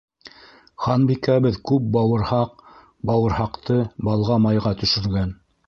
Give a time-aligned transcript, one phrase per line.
[0.85, 2.57] Ханбикәбеҙ күп бауырһаҡ,
[3.11, 5.35] Бауырһаҡты балға-майға төшөргән.